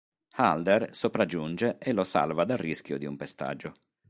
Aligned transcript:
Halder 0.37 0.95
sopraggiunge 0.95 1.77
e 1.77 1.93
lo 1.93 2.03
salva 2.03 2.43
dal 2.43 2.57
rischio 2.57 2.97
di 2.97 3.05
un 3.05 3.17
pestaggio. 3.17 3.75